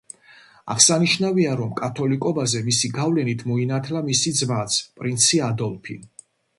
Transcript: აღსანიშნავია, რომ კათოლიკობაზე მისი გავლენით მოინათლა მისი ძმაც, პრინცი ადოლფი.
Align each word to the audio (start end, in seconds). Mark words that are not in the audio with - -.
აღსანიშნავია, 0.75 1.51
რომ 1.59 1.75
კათოლიკობაზე 1.81 2.63
მისი 2.71 2.91
გავლენით 2.97 3.47
მოინათლა 3.53 4.05
მისი 4.11 4.37
ძმაც, 4.43 4.83
პრინცი 4.99 5.47
ადოლფი. 5.55 6.05